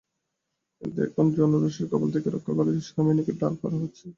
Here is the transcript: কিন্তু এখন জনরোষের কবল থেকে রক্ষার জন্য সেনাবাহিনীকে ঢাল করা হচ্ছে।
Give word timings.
কিন্তু 0.81 0.99
এখন 1.07 1.25
জনরোষের 1.37 1.87
কবল 1.91 2.09
থেকে 2.15 2.27
রক্ষার 2.29 2.55
জন্য 2.59 2.81
সেনাবাহিনীকে 2.87 3.33
ঢাল 3.41 3.53
করা 3.61 3.77
হচ্ছে। 3.83 4.05